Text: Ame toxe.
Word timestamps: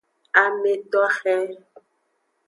Ame 0.43 0.73
toxe. 0.91 1.35